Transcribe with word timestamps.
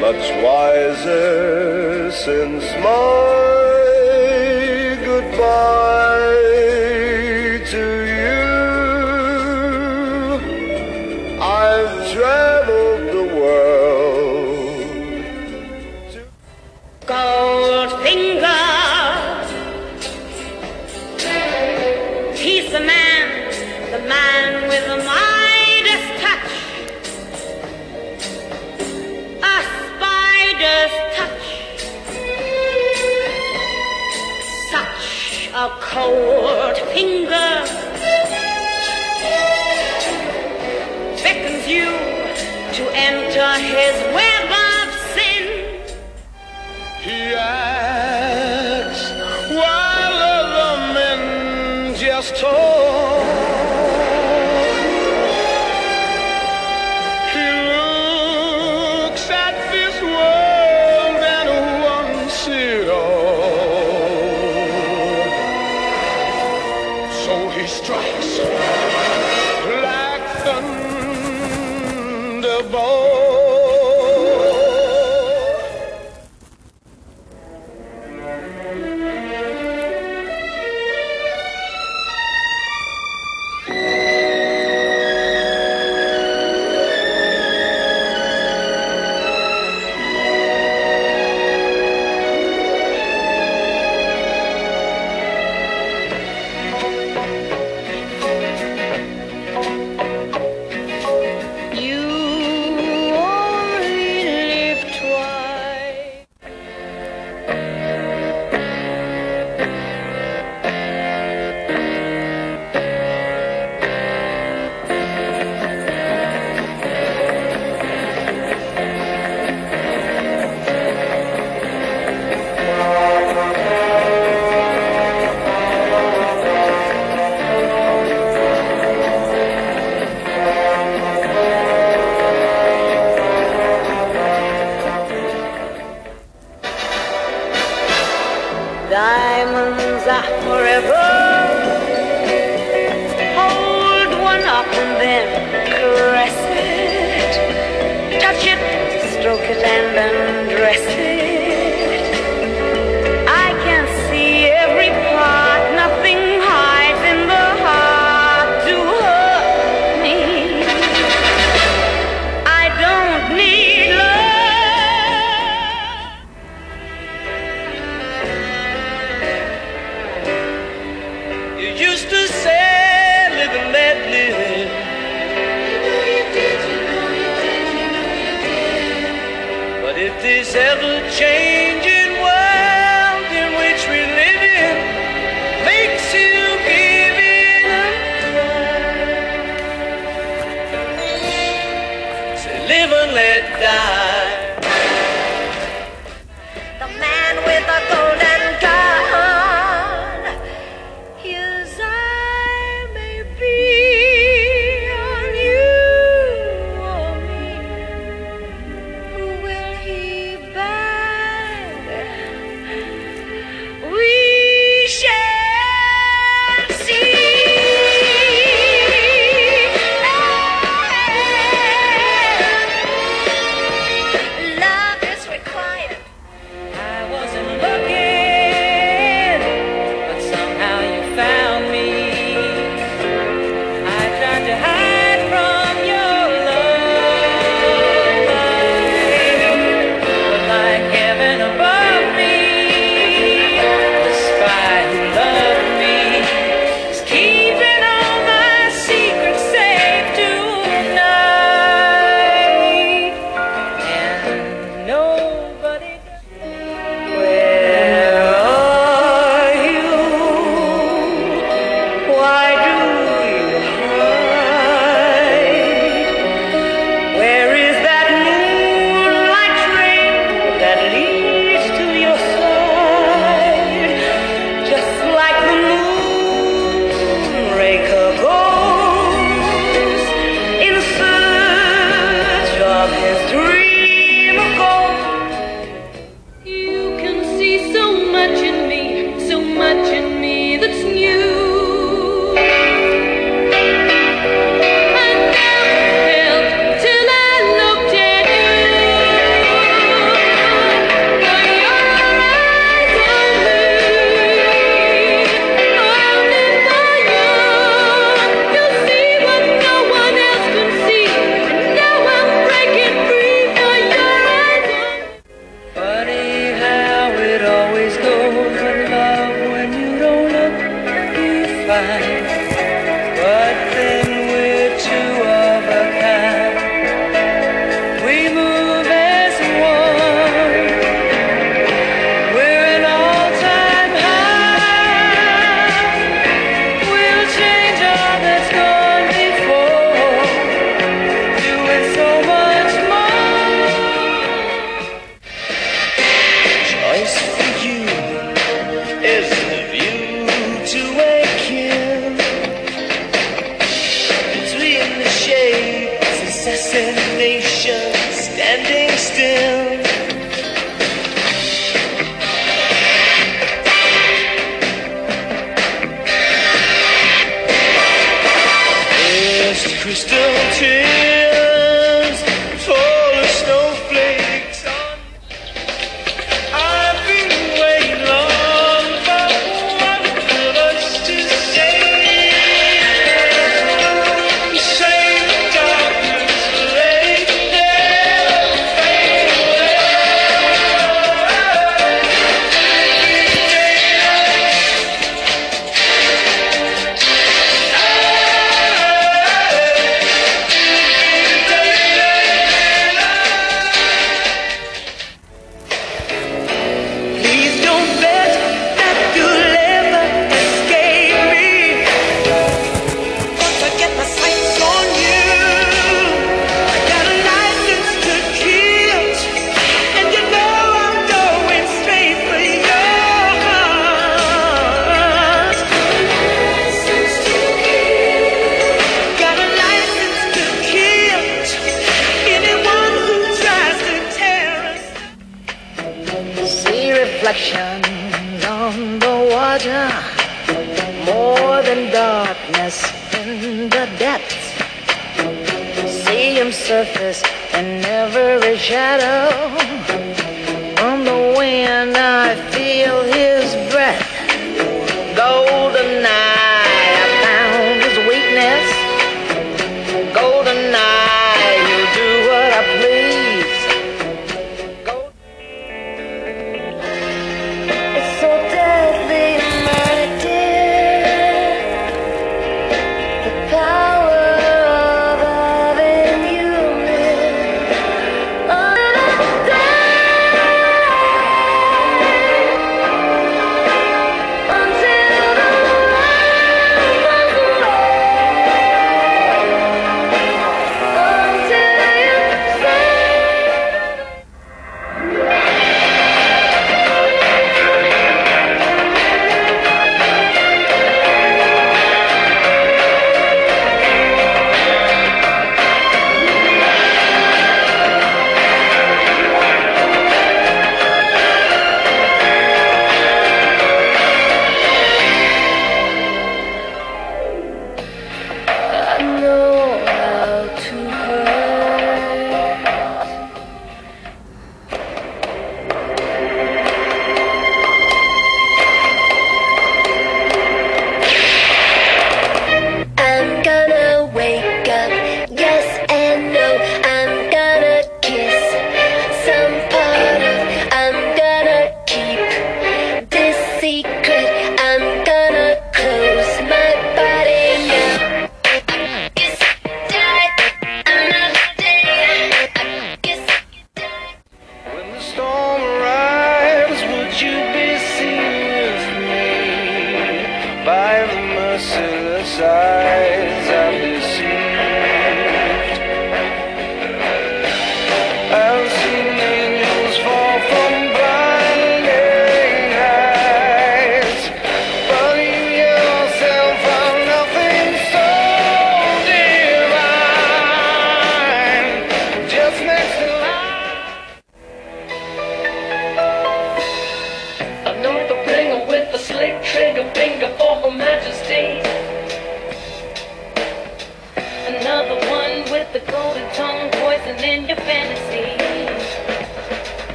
Much 0.00 0.30
wiser 0.42 2.10
since 2.10 2.64
my 2.82 3.44
goodbye 5.04 5.73
his 43.60 44.14
way. 44.14 44.23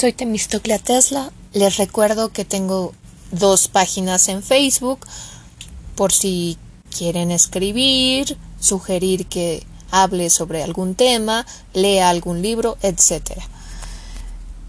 Soy 0.00 0.14
Temistoclea 0.14 0.78
Tesla. 0.78 1.30
Les 1.52 1.76
recuerdo 1.76 2.30
que 2.30 2.46
tengo 2.46 2.94
dos 3.32 3.68
páginas 3.68 4.30
en 4.30 4.42
Facebook 4.42 5.00
por 5.94 6.10
si 6.10 6.56
quieren 6.96 7.30
escribir, 7.30 8.38
sugerir 8.60 9.26
que 9.26 9.66
hable 9.90 10.30
sobre 10.30 10.62
algún 10.62 10.94
tema, 10.94 11.44
lea 11.74 12.08
algún 12.08 12.40
libro, 12.40 12.78
etc. 12.80 13.42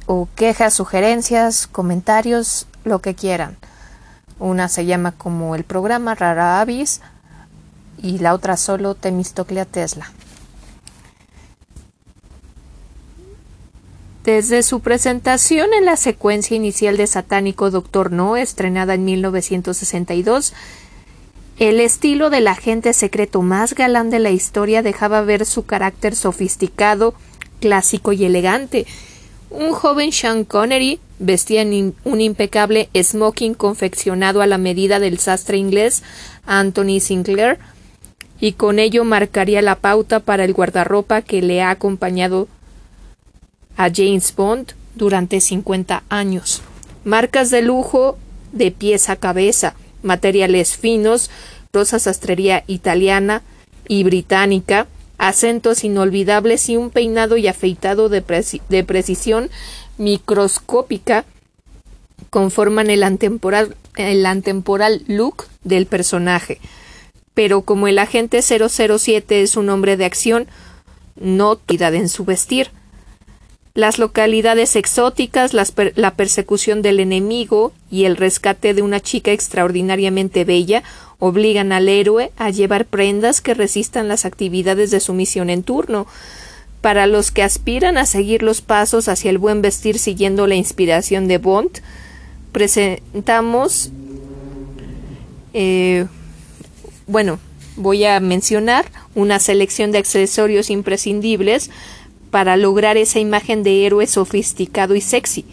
O 0.05 0.27
quejas, 0.35 0.73
sugerencias, 0.73 1.65
comentarios, 1.65 2.67
lo 2.83 2.99
que 2.99 3.15
quieran. 3.15 3.55
Una 4.37 4.67
se 4.67 4.85
llama 4.85 5.13
como 5.13 5.55
el 5.55 5.63
programa 5.63 6.13
Rara 6.13 6.59
Avis 6.59 6.99
y 8.03 8.17
la 8.17 8.33
otra 8.33 8.57
solo 8.57 8.95
Temistoclea 8.95 9.63
Tesla. 9.63 10.11
Desde 14.23 14.61
su 14.61 14.81
presentación 14.81 15.73
en 15.73 15.85
la 15.85 15.95
secuencia 15.95 16.55
inicial 16.55 16.95
de 16.95 17.07
Satánico 17.07 17.71
Doctor 17.71 18.11
No, 18.11 18.37
estrenada 18.37 18.93
en 18.93 19.03
1962, 19.03 20.53
el 21.57 21.79
estilo 21.79 22.29
del 22.29 22.47
agente 22.47 22.93
secreto 22.93 23.41
más 23.41 23.73
galán 23.73 24.11
de 24.11 24.19
la 24.19 24.29
historia 24.29 24.83
dejaba 24.83 25.21
ver 25.21 25.47
su 25.47 25.65
carácter 25.65 26.15
sofisticado, 26.15 27.15
clásico 27.59 28.13
y 28.13 28.23
elegante. 28.23 28.85
Un 29.49 29.71
joven 29.71 30.11
Sean 30.11 30.45
Connery 30.45 30.99
vestía 31.17 31.63
un 31.63 32.21
impecable 32.21 32.89
smoking 32.93 33.55
confeccionado 33.55 34.43
a 34.43 34.47
la 34.47 34.59
medida 34.59 34.99
del 34.99 35.17
sastre 35.17 35.57
inglés 35.57 36.03
Anthony 36.45 36.99
Sinclair, 36.99 37.57
y 38.39 38.53
con 38.53 38.77
ello 38.77 39.03
marcaría 39.03 39.63
la 39.63 39.77
pauta 39.77 40.19
para 40.19 40.45
el 40.45 40.53
guardarropa 40.53 41.23
que 41.23 41.41
le 41.41 41.63
ha 41.63 41.71
acompañado 41.71 42.47
a 43.77 43.89
James 43.93 44.33
Bond 44.35 44.73
durante 44.95 45.39
50 45.39 46.03
años. 46.09 46.61
Marcas 47.03 47.49
de 47.49 47.61
lujo 47.61 48.17
de 48.51 48.71
pies 48.71 49.09
a 49.09 49.15
cabeza, 49.15 49.75
materiales 50.03 50.77
finos, 50.77 51.29
rosa 51.73 51.99
sastrería 51.99 52.63
italiana 52.67 53.41
y 53.87 54.03
británica, 54.03 54.87
acentos 55.17 55.83
inolvidables 55.83 56.69
y 56.69 56.77
un 56.77 56.89
peinado 56.89 57.37
y 57.37 57.47
afeitado 57.47 58.09
de, 58.09 58.21
precisión 58.21 59.49
microscópica 59.97 61.25
conforman 62.29 62.89
el 62.89 63.03
antemporal, 63.03 63.75
el 63.97 64.25
antemporal 64.25 65.03
look 65.07 65.45
del 65.63 65.85
personaje. 65.85 66.59
Pero 67.33 67.61
como 67.61 67.87
el 67.87 67.99
agente 67.99 68.41
007 68.41 69.41
es 69.41 69.55
un 69.55 69.69
hombre 69.69 69.95
de 69.95 70.05
acción, 70.05 70.47
no 71.15 71.59
en 71.67 72.09
su 72.09 72.25
vestir 72.25 72.71
las 73.73 73.99
localidades 73.99 74.75
exóticas, 74.75 75.53
la 75.53 76.13
persecución 76.15 76.81
del 76.81 76.99
enemigo 76.99 77.71
y 77.89 78.05
el 78.05 78.17
rescate 78.17 78.73
de 78.73 78.81
una 78.81 78.99
chica 78.99 79.31
extraordinariamente 79.31 80.43
bella 80.43 80.83
obligan 81.19 81.71
al 81.71 81.87
héroe 81.87 82.31
a 82.35 82.49
llevar 82.49 82.85
prendas 82.85 83.41
que 83.41 83.53
resistan 83.53 84.07
las 84.07 84.25
actividades 84.25 84.91
de 84.91 84.99
su 84.99 85.13
misión 85.13 85.49
en 85.49 85.63
turno. 85.63 86.07
Para 86.81 87.05
los 87.05 87.31
que 87.31 87.43
aspiran 87.43 87.97
a 87.97 88.05
seguir 88.05 88.43
los 88.43 88.61
pasos 88.61 89.07
hacia 89.07 89.29
el 89.29 89.37
buen 89.37 89.61
vestir 89.61 89.99
siguiendo 89.99 90.47
la 90.47 90.55
inspiración 90.55 91.27
de 91.27 91.37
Bond, 91.37 91.79
presentamos 92.51 93.91
eh, 95.53 96.07
bueno, 97.07 97.39
voy 97.75 98.05
a 98.05 98.19
mencionar 98.19 98.85
una 99.15 99.39
selección 99.39 99.91
de 99.91 99.97
accesorios 99.97 100.69
imprescindibles 100.69 101.69
para 102.31 102.57
lograr 102.57 102.97
esa 102.97 103.19
imagen 103.19 103.61
de 103.61 103.85
héroe 103.85 104.07
sofisticado 104.07 104.95
y 104.95 105.01
sexy, 105.01 105.45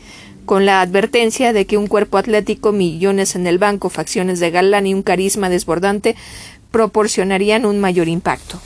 con 0.46 0.64
la 0.64 0.80
advertencia 0.80 1.52
de 1.52 1.66
que 1.66 1.76
un 1.76 1.88
cuerpo 1.88 2.16
atlético, 2.16 2.72
millones 2.72 3.34
en 3.34 3.46
el 3.46 3.58
banco, 3.58 3.90
facciones 3.90 4.40
de 4.40 4.50
galán 4.50 4.86
y 4.86 4.94
un 4.94 5.02
carisma 5.02 5.50
desbordante 5.50 6.16
proporcionarían 6.70 7.66
un 7.66 7.80
mayor 7.80 8.08
impacto. 8.08 8.58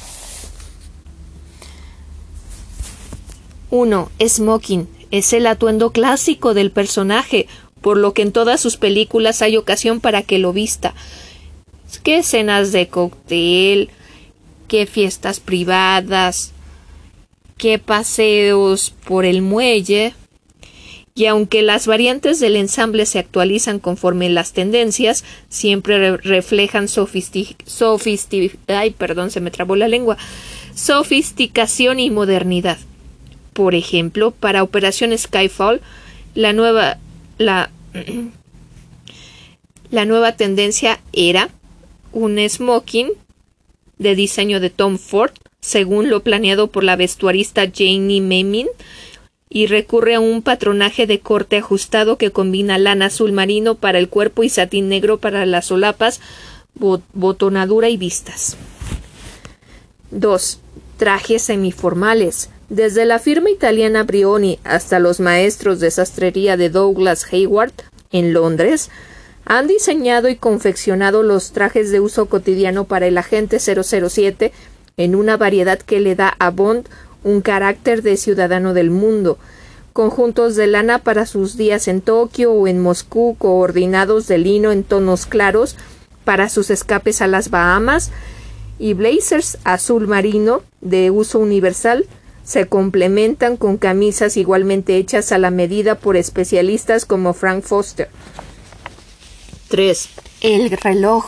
1. 3.70 4.10
Smoking 4.28 4.86
es 5.10 5.32
el 5.32 5.46
atuendo 5.46 5.92
clásico 5.92 6.52
del 6.52 6.70
personaje, 6.70 7.46
por 7.80 7.96
lo 7.96 8.12
que 8.12 8.22
en 8.22 8.32
todas 8.32 8.60
sus 8.60 8.76
películas 8.76 9.42
hay 9.42 9.56
ocasión 9.56 10.00
para 10.00 10.22
que 10.22 10.38
lo 10.38 10.52
vista. 10.52 10.94
¿Qué 12.02 12.18
escenas 12.18 12.72
de 12.72 12.88
cóctel? 12.88 13.90
¿Qué 14.68 14.86
fiestas 14.86 15.40
privadas? 15.40 16.51
Qué 17.62 17.78
paseos 17.78 18.92
por 19.04 19.24
el 19.24 19.40
muelle, 19.40 20.14
y 21.14 21.26
aunque 21.26 21.62
las 21.62 21.86
variantes 21.86 22.40
del 22.40 22.56
ensamble 22.56 23.06
se 23.06 23.20
actualizan 23.20 23.78
conforme 23.78 24.28
las 24.30 24.52
tendencias, 24.52 25.22
siempre 25.48 26.16
reflejan 26.16 26.88
ay, 28.66 28.90
perdón, 28.90 29.30
se 29.30 29.38
me 29.40 29.52
trabó 29.52 29.76
la 29.76 29.86
lengua, 29.86 30.18
sofisticación 30.74 32.00
y 32.00 32.10
modernidad. 32.10 32.78
Por 33.52 33.76
ejemplo, 33.76 34.32
para 34.32 34.64
Operación 34.64 35.16
Skyfall, 35.16 35.82
la 36.34 36.52
nueva 36.52 36.98
la, 37.38 37.70
la 39.92 40.04
nueva 40.04 40.32
tendencia 40.32 40.98
era 41.12 41.48
un 42.10 42.40
smoking 42.40 43.12
de 43.98 44.16
diseño 44.16 44.58
de 44.58 44.70
Tom 44.70 44.98
Ford 44.98 45.30
según 45.62 46.10
lo 46.10 46.22
planeado 46.22 46.66
por 46.66 46.84
la 46.84 46.96
vestuarista 46.96 47.62
Janie 47.62 48.20
Memin, 48.20 48.68
y 49.48 49.66
recurre 49.66 50.14
a 50.14 50.20
un 50.20 50.42
patronaje 50.42 51.06
de 51.06 51.20
corte 51.20 51.58
ajustado 51.58 52.16
que 52.16 52.30
combina 52.30 52.78
lana 52.78 53.06
azul 53.06 53.32
marino 53.32 53.74
para 53.74 53.98
el 53.98 54.08
cuerpo 54.08 54.42
y 54.42 54.48
satín 54.48 54.88
negro 54.88 55.18
para 55.18 55.44
las 55.44 55.66
solapas, 55.66 56.20
botonadura 57.12 57.90
y 57.90 57.98
vistas. 57.98 58.56
2. 60.10 60.58
Trajes 60.96 61.42
semiformales. 61.42 62.48
Desde 62.70 63.04
la 63.04 63.18
firma 63.18 63.50
italiana 63.50 64.04
Brioni 64.04 64.58
hasta 64.64 64.98
los 64.98 65.20
maestros 65.20 65.80
de 65.80 65.90
sastrería 65.90 66.56
de 66.56 66.70
Douglas 66.70 67.26
Hayward 67.30 67.74
en 68.10 68.32
Londres, 68.32 68.90
han 69.44 69.66
diseñado 69.66 70.30
y 70.30 70.36
confeccionado 70.36 71.22
los 71.22 71.52
trajes 71.52 71.90
de 71.90 72.00
uso 72.00 72.26
cotidiano 72.26 72.84
para 72.84 73.06
el 73.06 73.18
agente 73.18 73.58
007 73.58 74.52
en 75.02 75.14
una 75.14 75.36
variedad 75.36 75.78
que 75.78 76.00
le 76.00 76.14
da 76.14 76.34
a 76.38 76.50
Bond 76.50 76.88
un 77.24 77.40
carácter 77.40 78.02
de 78.02 78.16
ciudadano 78.16 78.74
del 78.74 78.90
mundo, 78.90 79.38
conjuntos 79.92 80.56
de 80.56 80.66
lana 80.66 80.98
para 80.98 81.26
sus 81.26 81.56
días 81.56 81.88
en 81.88 82.00
Tokio 82.00 82.52
o 82.52 82.66
en 82.66 82.80
Moscú 82.80 83.36
coordinados 83.38 84.26
de 84.26 84.38
lino 84.38 84.72
en 84.72 84.84
tonos 84.84 85.26
claros 85.26 85.76
para 86.24 86.48
sus 86.48 86.70
escapes 86.70 87.20
a 87.20 87.26
las 87.26 87.50
Bahamas 87.50 88.10
y 88.78 88.94
blazers 88.94 89.58
azul 89.64 90.08
marino 90.08 90.62
de 90.80 91.10
uso 91.10 91.38
universal 91.38 92.06
se 92.44 92.66
complementan 92.66 93.56
con 93.56 93.76
camisas 93.76 94.36
igualmente 94.36 94.96
hechas 94.96 95.30
a 95.32 95.38
la 95.38 95.50
medida 95.50 95.94
por 95.96 96.16
especialistas 96.16 97.04
como 97.06 97.34
Frank 97.34 97.62
Foster. 97.62 98.08
3. 99.68 100.08
El 100.40 100.70
reloj 100.70 101.24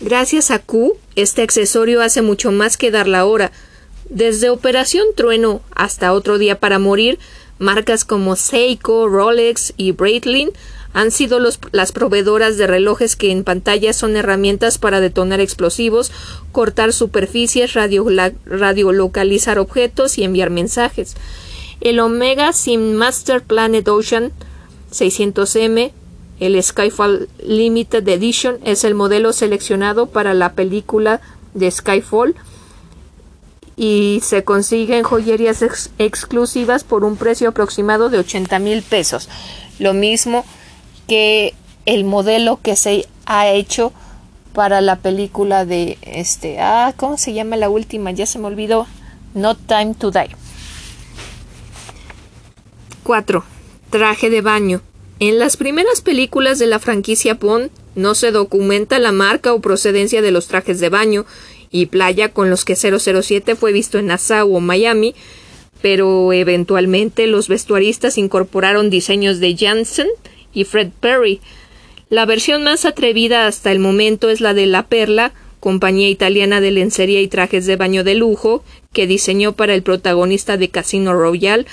Gracias 0.00 0.50
a 0.50 0.58
Q, 0.58 0.96
este 1.14 1.42
accesorio 1.42 2.00
hace 2.00 2.22
mucho 2.22 2.52
más 2.52 2.78
que 2.78 2.90
dar 2.90 3.06
la 3.06 3.26
hora. 3.26 3.52
Desde 4.08 4.48
Operación 4.48 5.06
Trueno 5.14 5.60
hasta 5.74 6.14
Otro 6.14 6.38
Día 6.38 6.58
para 6.58 6.78
Morir, 6.78 7.18
marcas 7.58 8.06
como 8.06 8.34
Seiko, 8.34 9.08
Rolex 9.08 9.74
y 9.76 9.92
Breitling 9.92 10.52
han 10.94 11.10
sido 11.10 11.38
las 11.38 11.92
proveedoras 11.92 12.56
de 12.56 12.66
relojes 12.66 13.14
que 13.14 13.30
en 13.30 13.44
pantalla 13.44 13.92
son 13.92 14.16
herramientas 14.16 14.78
para 14.78 15.00
detonar 15.00 15.38
explosivos, 15.38 16.12
cortar 16.50 16.94
superficies, 16.94 17.74
radiolocalizar 17.74 19.58
objetos 19.58 20.16
y 20.16 20.24
enviar 20.24 20.48
mensajes. 20.48 21.14
El 21.82 22.00
Omega 22.00 22.54
Sim 22.54 22.94
Master 22.94 23.42
Planet 23.42 23.86
Ocean 23.86 24.32
600M 24.92 25.92
el 26.40 26.60
Skyfall 26.62 27.28
Limited 27.46 28.08
Edition 28.08 28.58
es 28.64 28.84
el 28.84 28.94
modelo 28.94 29.32
seleccionado 29.32 30.06
para 30.06 30.34
la 30.34 30.54
película 30.54 31.20
de 31.54 31.70
Skyfall 31.70 32.34
y 33.76 34.20
se 34.22 34.42
consigue 34.42 34.98
en 34.98 35.04
joyerías 35.04 35.62
exclusivas 35.98 36.82
por 36.82 37.04
un 37.04 37.16
precio 37.16 37.50
aproximado 37.50 38.08
de 38.08 38.18
80 38.18 38.58
mil 38.58 38.82
pesos. 38.82 39.28
Lo 39.78 39.94
mismo 39.94 40.44
que 41.06 41.54
el 41.86 42.04
modelo 42.04 42.58
que 42.62 42.74
se 42.74 43.06
ha 43.26 43.48
hecho 43.48 43.92
para 44.54 44.80
la 44.80 44.96
película 44.96 45.64
de 45.64 45.98
este 46.02 46.58
ah 46.60 46.92
cómo 46.96 47.16
se 47.16 47.32
llama 47.32 47.56
la 47.56 47.68
última 47.68 48.10
ya 48.10 48.26
se 48.26 48.38
me 48.38 48.46
olvidó. 48.46 48.86
No 49.34 49.54
Time 49.54 49.94
to 49.94 50.10
Die. 50.10 50.34
4 53.04 53.44
traje 53.90 54.30
de 54.30 54.40
baño 54.40 54.82
en 55.20 55.38
las 55.38 55.58
primeras 55.58 56.00
películas 56.00 56.58
de 56.58 56.66
la 56.66 56.78
franquicia 56.78 57.34
Bond 57.34 57.70
no 57.94 58.14
se 58.14 58.32
documenta 58.32 58.98
la 58.98 59.12
marca 59.12 59.52
o 59.52 59.60
procedencia 59.60 60.22
de 60.22 60.30
los 60.30 60.48
trajes 60.48 60.80
de 60.80 60.88
baño 60.88 61.26
y 61.70 61.86
playa 61.86 62.30
con 62.30 62.48
los 62.48 62.64
que 62.64 62.74
007 62.74 63.54
fue 63.54 63.72
visto 63.72 63.98
en 63.98 64.06
Nassau 64.06 64.56
o 64.56 64.60
Miami, 64.60 65.14
pero 65.82 66.32
eventualmente 66.32 67.26
los 67.26 67.48
vestuaristas 67.48 68.16
incorporaron 68.16 68.88
diseños 68.88 69.40
de 69.40 69.54
Janssen 69.54 70.08
y 70.54 70.64
Fred 70.64 70.88
Perry. 71.00 71.40
La 72.08 72.24
versión 72.24 72.64
más 72.64 72.86
atrevida 72.86 73.46
hasta 73.46 73.72
el 73.72 73.78
momento 73.78 74.30
es 74.30 74.40
la 74.40 74.54
de 74.54 74.64
La 74.64 74.86
Perla, 74.86 75.32
compañía 75.60 76.08
italiana 76.08 76.62
de 76.62 76.70
lencería 76.70 77.20
y 77.20 77.28
trajes 77.28 77.66
de 77.66 77.76
baño 77.76 78.04
de 78.04 78.14
lujo, 78.14 78.64
que 78.92 79.06
diseñó 79.06 79.52
para 79.52 79.74
el 79.74 79.82
protagonista 79.84 80.56
de 80.56 80.68
Casino 80.68 81.12
Royale 81.14 81.66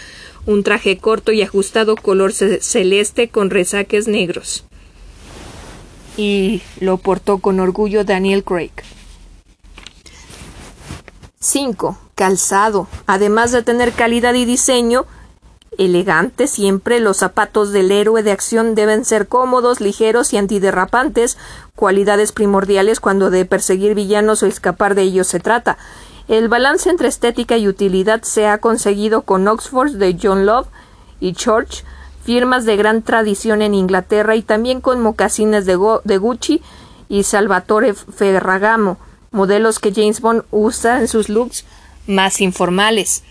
un 0.45 0.63
traje 0.63 0.97
corto 0.99 1.31
y 1.31 1.41
ajustado 1.41 1.95
color 1.95 2.31
ce- 2.31 2.61
celeste 2.61 3.29
con 3.29 3.49
resaques 3.49 4.07
negros. 4.07 4.65
Y 6.15 6.61
lo 6.79 6.97
portó 6.97 7.39
con 7.39 7.59
orgullo 7.59 8.03
Daniel 8.03 8.43
Craig. 8.43 8.71
5. 11.39 11.97
Calzado. 12.15 12.87
Además 13.07 13.51
de 13.51 13.63
tener 13.63 13.93
calidad 13.93 14.33
y 14.35 14.45
diseño 14.45 15.05
elegante, 15.77 16.47
siempre 16.47 16.99
los 16.99 17.17
zapatos 17.17 17.71
del 17.71 17.91
héroe 17.91 18.23
de 18.23 18.31
acción 18.31 18.73
deben 18.73 19.05
ser 19.05 19.27
cómodos, 19.27 19.79
ligeros 19.81 20.33
y 20.33 20.37
antiderrapantes, 20.37 21.37
cualidades 21.75 22.31
primordiales 22.31 22.99
cuando 22.99 23.29
de 23.31 23.45
perseguir 23.45 23.93
villanos 23.95 24.41
o 24.43 24.47
escapar 24.47 24.95
de 24.95 25.03
ellos 25.03 25.27
se 25.27 25.39
trata. 25.39 25.77
El 26.27 26.49
balance 26.49 26.89
entre 26.89 27.07
estética 27.07 27.57
y 27.57 27.69
utilidad 27.69 28.23
se 28.23 28.47
ha 28.47 28.57
conseguido 28.57 29.21
con 29.21 29.47
Oxford 29.47 29.91
de 29.93 30.17
John 30.21 30.45
Love 30.45 30.67
y 31.21 31.33
Church, 31.33 31.85
firmas 32.23 32.65
de 32.65 32.75
gran 32.75 33.01
tradición 33.01 33.61
en 33.61 33.73
Inglaterra 33.73 34.35
y 34.35 34.41
también 34.41 34.81
con 34.81 35.01
mocasines 35.01 35.65
de, 35.65 35.79
de 36.03 36.17
Gucci 36.17 36.61
y 37.07 37.23
Salvatore 37.23 37.93
Ferragamo, 37.93 38.97
modelos 39.31 39.79
que 39.79 39.93
James 39.93 40.19
Bond 40.19 40.43
usa 40.51 40.99
en 40.99 41.07
sus 41.07 41.29
looks 41.29 41.63
más 42.07 42.41
informales. 42.41 43.23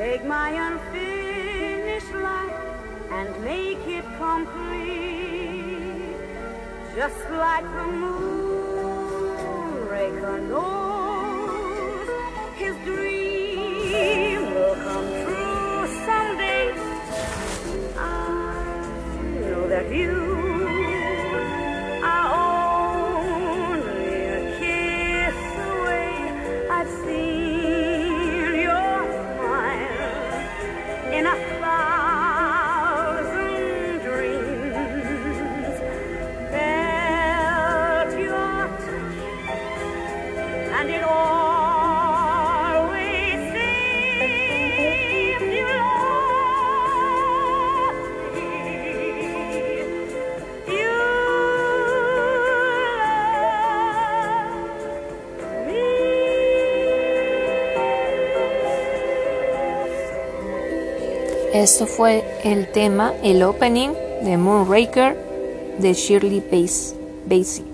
Take 0.00 0.24
my 0.24 0.48
unfinished 0.48 2.14
life 2.14 2.56
and 3.10 3.28
make 3.44 3.86
it 3.86 4.04
complete. 4.16 6.16
Just 6.96 7.28
like 7.28 7.64
the 7.64 7.84
moonraker 8.00 8.88
knows 10.48 12.08
his 12.56 12.74
dream 12.86 14.54
will 14.54 14.76
come 14.86 15.08
true 15.22 15.86
someday. 16.06 16.72
I 17.98 18.00
know 19.50 19.68
that 19.68 19.90
you 19.94 20.59
Esto 61.60 61.86
fue 61.86 62.24
el 62.42 62.68
tema, 62.72 63.12
el 63.22 63.42
opening 63.42 63.90
de 64.22 64.38
Moonraker 64.38 65.14
de 65.78 65.92
Shirley 65.92 66.42
Bass- 66.50 66.94
Bassey. 67.26 67.69